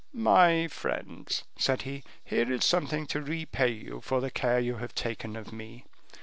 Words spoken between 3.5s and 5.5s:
you for the care you have taken